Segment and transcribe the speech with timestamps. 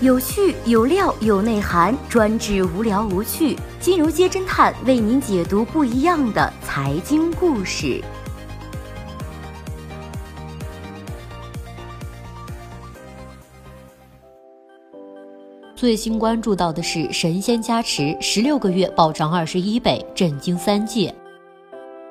[0.00, 3.58] 有趣有料有内涵，专治无聊无趣。
[3.80, 8.00] 金融街侦探为您解读不一样的财经故事。
[15.74, 21.12] 最新关注到的是神仙加持，十六个月暴涨二十一倍，震惊三界。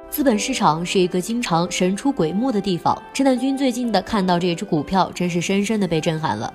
[0.09, 2.97] 资本市场是一个经常神出鬼没的地方。
[3.13, 6.51] 陈南军最近的看到这只股票，真是深深的被震撼了。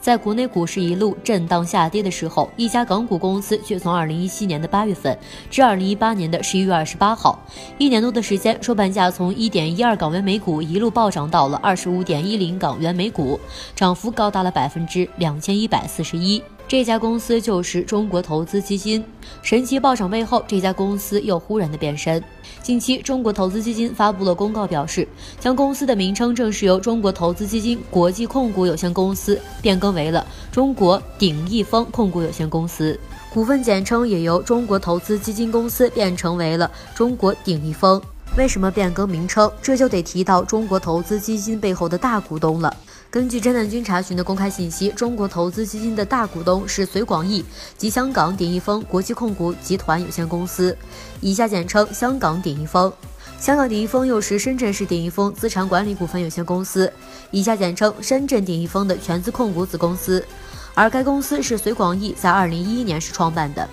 [0.00, 5.18] 在国内股市一路震荡下跌的时候，一家港股公司却从二零一七年的八月份
[5.50, 7.38] 至二零一八年的十一月二十八号，
[7.76, 13.38] 一年多的时间，收盘价从一点一二港元每股一路暴涨到了二十五点一零港元每股，
[13.74, 16.42] 涨幅高达了百分之两千一百四十一。
[16.72, 19.04] 这家公司就是中国投资基金。
[19.42, 22.24] 神奇暴涨背后，这家公司又忽然的变身。
[22.62, 25.06] 近期，中国投资基金发布了公告，表示
[25.38, 32.98] 将公司的名称正式由中国投资基金国际控股有限公司变更为了中国鼎益丰控股有限公司，
[33.34, 38.00] 股份简称也由中国投资基金公司变成为了中国鼎益丰。
[38.38, 39.52] 为什么变更名称？
[39.60, 42.74] 这就得提到中国投资基金背后的大股东了。
[43.12, 47.44] 根据侦探君查询的公开信息，中国投资基金的大股东是随广义
[47.76, 50.74] 及香港鼎益丰国际控股集团有限公司，
[51.20, 52.90] 以下简称香港鼎益丰。
[53.38, 56.90] 香港鼎益丰又是深圳市鼎益丰资产管理股份有限公司，
[57.30, 60.24] 以下简称深圳鼎益丰的全资控股子公司。
[60.72, 63.68] 而该公司是随广义在二零一一年时创办的，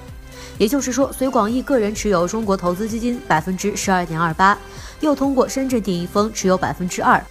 [0.57, 4.57] 也就是说，随广义个人持有中国投资基金百分之十二点二八，
[4.99, 7.23] 又通过深圳鼎益丰持有百分之二。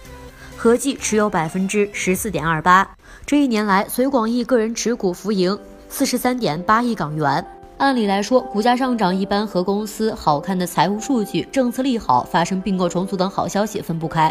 [0.61, 2.85] 合计持有百分之十四点二八。
[3.25, 5.57] 这一年来，隋广义个人持股浮盈
[5.87, 7.45] 四十三点八亿港元。
[7.77, 14.29] 按理来说，股价上涨一般和公司好看的财务数据、政策利好、发生并购重组等好消息分不开。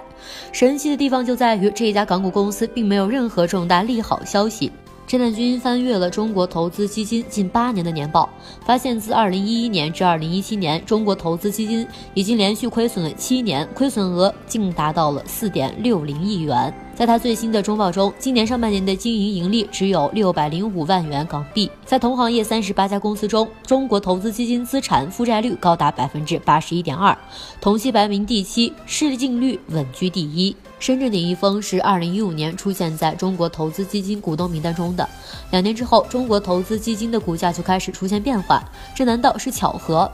[0.53, 4.71] 神奇的地方就在于，这一家港股公司并没有任何重大利好消息。
[5.09, 8.29] 侦探君翻阅了中国投资基金近八年的年报，
[8.67, 16.75] 发现自2011年至2017年，中国投资基金已经连续亏损了七年，亏损额竟达到了4.60亿元。
[16.95, 21.71] 在他最新的中报中，今年上半年的经营盈利只有六百零五万元港币。
[21.87, 27.17] 在同行业三十八家公司中，中国投资基金资产负债率高达百分之八十一点二，
[27.63, 30.55] 同期排名第七，市净率稳居第一。
[30.79, 35.09] 深圳鼎益丰是二零一五年出现在中国投资基金股东名单中的，
[35.51, 38.63] 两年之后，中国投资基金的股价就开始出现变化，
[38.95, 40.11] 这难道是巧合？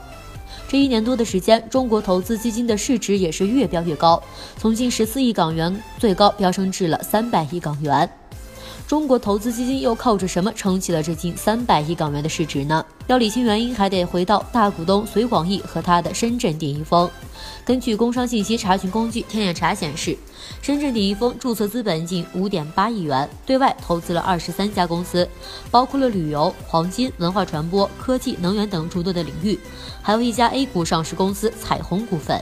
[0.66, 4.20] 这一年多的时间，中国投资基金的市值也是越飙越高，
[4.56, 8.08] 从近十四亿港元最高飙升至了三百亿港元。
[8.94, 12.86] 中国投资基金又靠着什么撑起了这近三百亿港元的市值呢？
[13.08, 17.10] 要理清原因，还得回到大股东隋广义和他的深圳鼎益丰。
[17.64, 20.16] 根据工商信息查询工具天眼查显示，
[20.62, 25.28] 深圳鼎益丰注册资本近五点八亿元，对外投资了二十三家公司，
[25.72, 29.58] 包括了旅游、黄金、文化传播、科技、能源等诸多的领域，
[30.02, 32.40] 还有一家 A 股上市公司彩虹股份。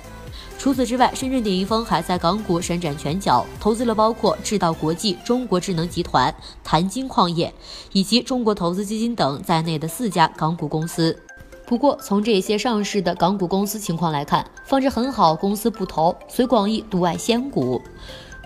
[0.63, 7.53] 除此之外，深圳鼎益丰还在港股伸展拳脚，投资了包括智道国际、中国智能集团、潭金矿业
[7.91, 11.21] 以及中国投资基金等在内的四家港股公司。
[11.67, 17.83] 不过，从这些上市的港股公司情况来看，放着很好，公司不投，随广义独爱仙股。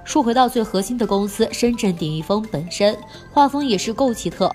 [0.03, 2.97] 说回到最核心的公司深圳鼎益丰本身，
[3.31, 4.51] 画风也是够奇特。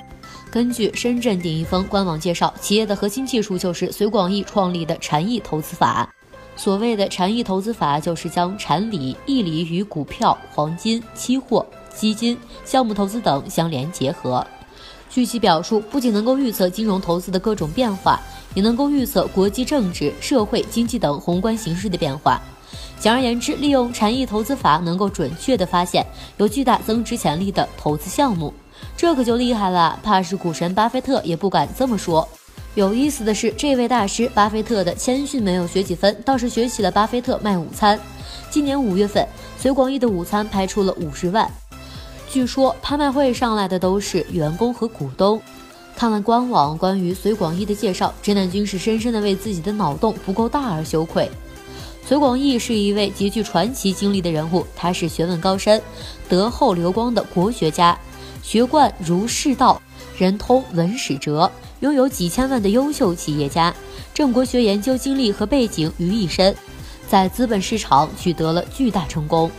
[0.49, 6.11] 根据深圳鼎益丰官网介绍，企业的核心技术就是随广义创立的禅意投资法。
[6.55, 14.45] 所谓的禅意投资法，就是将禅理、义理与股票、黄金、期货、基金、项目投资等相连结合。
[15.09, 18.19] 据其表述，不仅能够预测金融投资的各种变化，
[18.53, 22.41] 也能够预测国际政治、社会、经济等宏观形势的变化。
[22.99, 26.05] 简而言之，利用禅意投资法，能够准确地发现
[26.37, 28.53] 有巨大增值潜力的投资项目。
[28.95, 32.27] 这可就厉害了，怕是股神巴菲特也不敢这么说。
[32.73, 37.99] 有意思的是，这位大师巴菲特的谦逊没有学几分，倒是学起了巴菲特卖午餐。
[38.49, 39.27] 今年五月份，
[39.57, 41.51] 随广义的午餐拍出了五十万。
[42.29, 45.41] 据说拍卖会上来的都是员工和股东。
[45.97, 51.29] 看了官网关于随广义的介绍，直男君是深深的为自己的脑洞不够大而羞愧。
[52.05, 55.81] 随广义是一位极具传奇经历的人物，他是学问高深、
[56.29, 57.99] 德厚流光的国学家，
[58.41, 59.81] 学贯儒释道，
[60.17, 61.51] 人通文史哲。
[61.81, 63.73] 拥有几千万的优秀企业家，
[64.13, 66.55] 郑国学研究经历和背景于一身，
[67.07, 69.49] 在资本市场取得了巨大成功。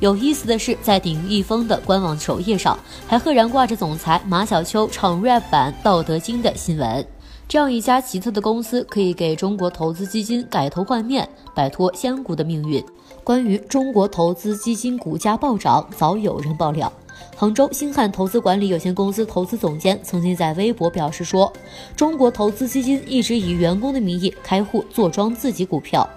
[0.00, 2.76] 有意思的是，在鼎益丰的官网首页上，
[3.06, 7.06] 还赫然挂着总裁马小秋唱 rap 版《道德经》的新闻。
[7.46, 12.84] 这样一家奇特的公司，可以给中国投资基金改头换面，摆脱仙股的命运。
[13.22, 16.92] 关于中国投资基金股价暴涨，早有人爆料。
[17.36, 21.50] 杭州星汉投资管理有限公司投资总监曾经在微博表示说
[21.96, 26.08] ：“中国投资基金一直以员工的名义开户坐庄自己股票。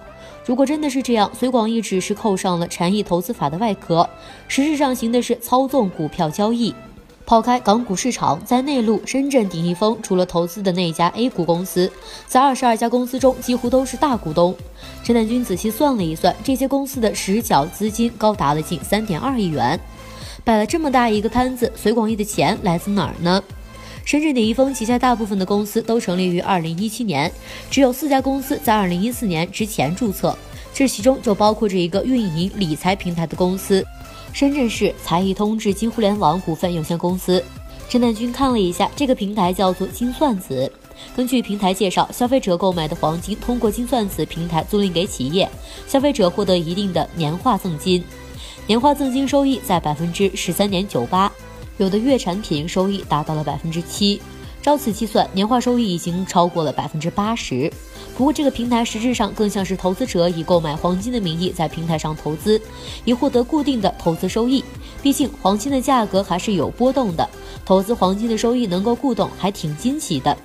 [0.45, 4.09] 如果真的是这样，随广义只是扣上了禅意投资法的外壳，
[4.49, 6.75] 实质上行的是操纵股票交易。
[7.25, 11.89] 抛开港股市场，在内陆深圳鼎益丰除了投资的那家 A 股公司，
[12.27, 14.53] 在二十二家公司中几乎都是大股东。
[15.05, 19.79] 陈南军仔细算了一算，这些公司的实缴资金高达了近三点二亿元。”
[20.43, 23.41] 摆了这么大一个摊子，隋广义的钱来自哪儿呢？
[24.03, 27.31] 深圳鼎益丰旗下大部分的公司都成立于二零一七年，
[27.71, 30.37] 只有四家公司在二零一四年之前注册，
[30.73, 33.85] 这其中就包括着一个运营理财平台的公司——
[34.33, 37.41] 深圳市财易通智金互联网股份有限公司。
[37.87, 40.69] 陈南军看了一下，这个平台叫做金算子。
[41.15, 45.49] 根据平台介绍，消费者购买的黄金通过金算子平台租赁给企业，
[45.87, 48.03] 消费者获得一定的年化赠金。
[48.65, 51.29] 年化赠金收益在百分之十三点九八，
[51.77, 54.21] 有的月产品收益达到了百分之七，
[54.61, 57.69] 照此计算，年化收益已经超过了百分之八十。
[58.15, 62.61] 不过，这个平台实质上更像是投资者以购买黄金的名义在平台上投资，
[63.03, 64.63] 以获得固定的投资收益。
[65.01, 67.29] 毕竟，黄金的价格还是有波动的，
[67.65, 70.37] 投资黄金的收益能够固定，还挺惊奇的。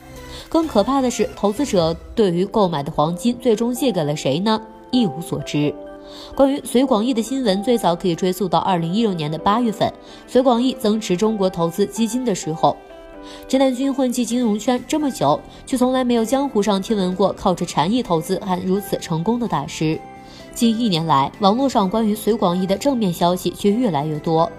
[0.49, 4.61] 更可怕的是，投资者对于购买的黄金最终借给了谁呢？
[4.91, 5.73] 一无所知。
[6.35, 9.93] 关于隋广义的新闻，最早可以追溯到二零一六年的八月份，
[10.27, 12.77] 隋广义增持中国投资基金的时候。
[13.49, 20.01] 陈南军混迹金融圈这么久，却从来没有江湖上听闻过靠着禅意投资还如此成功的大师。
[20.55, 24.45] 近一年来，网络上关于隋广义的正面消息却越来越多。《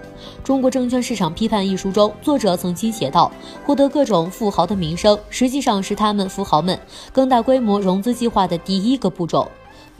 [0.44, 3.30] 中国证券市场批判》一书中，作者曾经写道
[3.66, 6.78] ：“获得各种富豪的名声，实际上是他们富豪们
[7.12, 9.50] 更大规模融资计划的第一个步骤。”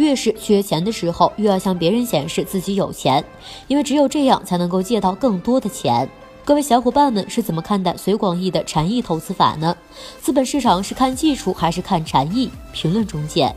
[0.00, 3.22] 越是缺钱的时候，越要向别人显示自己有钱，
[3.68, 6.08] 因为只有这样才能够借到更多的钱。
[6.44, 9.76] 各位小伙伴们是怎么看待随广义的禅意投资法呢？
[10.20, 12.50] 资本市场是看技术还是看禅意？
[12.72, 13.54] 评论中见。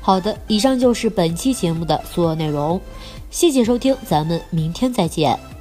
[0.00, 2.80] 好的，以上就是本期节目的所有内容，
[3.30, 5.57] 谢谢收听，咱们明天再见。